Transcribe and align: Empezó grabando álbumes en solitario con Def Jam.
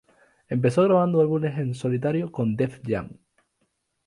Empezó 0.49 0.81
grabando 0.81 1.21
álbumes 1.21 1.59
en 1.59 1.75
solitario 1.75 2.31
con 2.31 2.55
Def 2.55 2.81
Jam. 2.83 3.19